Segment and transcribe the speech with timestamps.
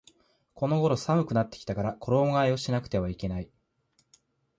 [0.55, 3.51] この頃寒くなってきたから衣替えをしなくてはいけない